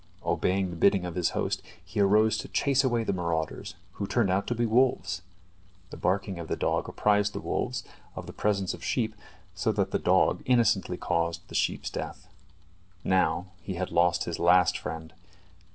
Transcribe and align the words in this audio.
Obeying 0.25 0.71
the 0.71 0.75
bidding 0.75 1.05
of 1.05 1.13
his 1.13 1.29
host, 1.37 1.61
he 1.85 1.99
arose 1.99 2.35
to 2.39 2.47
chase 2.47 2.83
away 2.83 3.03
the 3.03 3.13
marauders, 3.13 3.75
who 3.91 4.07
turned 4.07 4.31
out 4.31 4.47
to 4.47 4.55
be 4.55 4.65
wolves. 4.65 5.21
The 5.91 5.95
barking 5.97 6.39
of 6.39 6.47
the 6.47 6.55
dog 6.55 6.89
apprised 6.89 7.33
the 7.33 7.39
wolves 7.39 7.83
of 8.15 8.25
the 8.25 8.33
presence 8.33 8.73
of 8.73 8.83
sheep, 8.83 9.13
so 9.53 9.71
that 9.73 9.91
the 9.91 9.99
dog 9.99 10.41
innocently 10.47 10.97
caused 10.97 11.47
the 11.49 11.53
sheep's 11.55 11.91
death. 11.91 12.27
Now 13.03 13.51
he 13.61 13.75
had 13.75 13.91
lost 13.91 14.23
his 14.23 14.39
last 14.39 14.75
friend. 14.75 15.13